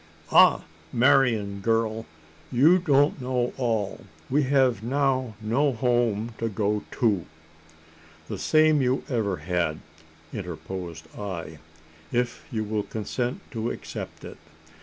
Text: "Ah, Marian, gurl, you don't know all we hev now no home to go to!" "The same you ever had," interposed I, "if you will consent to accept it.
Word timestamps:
"Ah, 0.31 0.63
Marian, 0.91 1.59
gurl, 1.61 2.07
you 2.51 2.79
don't 2.79 3.21
know 3.21 3.53
all 3.55 4.03
we 4.31 4.41
hev 4.41 4.81
now 4.81 5.35
no 5.39 5.73
home 5.73 6.33
to 6.39 6.49
go 6.49 6.83
to!" 6.89 7.27
"The 8.27 8.39
same 8.39 8.81
you 8.81 9.03
ever 9.09 9.37
had," 9.37 9.79
interposed 10.33 11.05
I, 11.15 11.59
"if 12.11 12.43
you 12.51 12.63
will 12.63 12.81
consent 12.81 13.41
to 13.51 13.69
accept 13.69 14.23
it. 14.25 14.39